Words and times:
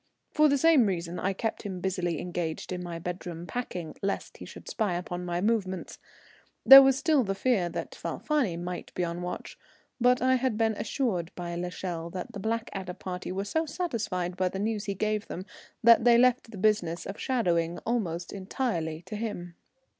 For 0.31 0.49
the 0.49 0.57
same 0.57 0.87
reason 0.87 1.19
I 1.19 1.31
kept 1.33 1.61
him 1.61 1.79
busily 1.79 2.19
engaged 2.19 2.71
in 2.71 2.81
my 2.81 2.97
bedroom 2.97 3.45
packing, 3.45 3.95
lest 4.01 4.37
he 4.37 4.45
should 4.45 4.67
spy 4.67 4.95
upon 4.95 5.23
my 5.25 5.41
movements. 5.41 5.99
There 6.65 6.81
was 6.81 6.97
still 6.97 7.23
the 7.23 7.35
fear 7.35 7.69
that 7.69 7.91
Falfani 7.93 8.57
might 8.57 8.91
be 8.95 9.03
on 9.03 9.17
the 9.17 9.21
watch, 9.21 9.59
but 9.99 10.19
I 10.19 10.37
had 10.37 10.57
been 10.57 10.73
assured 10.73 11.29
by 11.35 11.53
l'Echelle 11.55 12.09
that 12.13 12.31
the 12.33 12.39
Blackadder 12.39 12.95
party 12.95 13.31
were 13.31 13.45
so 13.45 13.67
satisfied 13.67 14.35
by 14.37 14.49
the 14.49 14.57
news 14.57 14.85
he 14.85 14.95
gave 14.95 15.27
them 15.27 15.45
that 15.83 16.03
they 16.03 16.17
left 16.17 16.49
the 16.49 16.57
business 16.57 17.05
of 17.05 17.19
shadowing 17.19 17.77
almost 17.85 18.33
entirely 18.33 19.03
to 19.03 19.15
him. 19.15 19.53